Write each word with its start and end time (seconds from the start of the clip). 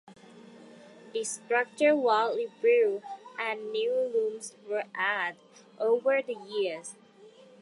The 1.13 1.23
structure 1.23 1.95
was 1.95 2.35
rebuilt 2.59 3.03
and 3.39 3.71
new 3.71 4.09
rooms 4.11 4.55
were 4.67 4.85
added 4.95 5.37
over 5.79 6.23
the 6.23 6.33
years. 6.33 6.95